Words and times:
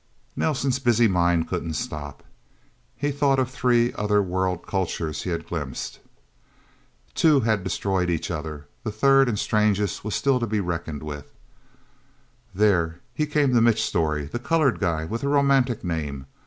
Nelsen's 0.35 0.79
busy 0.79 1.07
mind 1.07 1.47
couldn't 1.47 1.75
stop. 1.75 2.23
He 2.97 3.11
thought 3.11 3.37
of 3.37 3.51
three 3.51 3.93
other 3.93 4.19
world 4.19 4.65
cultures 4.65 5.21
he 5.21 5.29
had 5.29 5.45
glimpsed. 5.45 5.99
Two 7.13 7.41
had 7.41 7.63
destroyed 7.63 8.09
each 8.09 8.31
other. 8.31 8.65
The 8.83 8.91
third 8.91 9.29
and 9.29 9.37
strangest 9.37 10.03
was 10.03 10.15
still 10.15 10.39
to 10.39 10.47
be 10.47 10.59
reckoned 10.59 11.03
with... 11.03 11.31
There, 12.51 12.99
he 13.13 13.27
came 13.27 13.53
to 13.53 13.61
Mitch 13.61 13.83
Storey, 13.83 14.25
the 14.25 14.39
colored 14.39 14.79
guy 14.79 15.05
with 15.05 15.21
the 15.21 15.27
romantic 15.27 15.83
name. 15.83 16.25